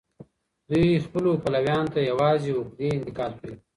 [0.69, 3.55] دوی خپلو پلويانو ته يوازې عقدې انتقال کړې.